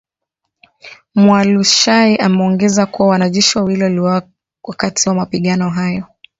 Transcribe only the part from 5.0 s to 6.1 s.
wa mapigano hayo